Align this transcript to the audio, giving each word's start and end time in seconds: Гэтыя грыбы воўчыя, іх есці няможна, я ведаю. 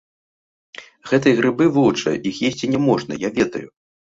Гэтыя 1.11 1.35
грыбы 1.39 1.67
воўчыя, 1.75 2.17
іх 2.31 2.35
есці 2.51 2.73
няможна, 2.73 3.23
я 3.29 3.35
ведаю. 3.41 3.67